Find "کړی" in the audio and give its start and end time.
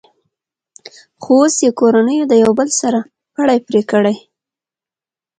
3.91-4.15